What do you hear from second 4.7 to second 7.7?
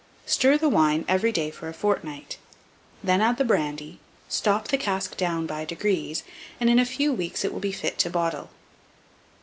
cask down by degrees, and in a few weeks it will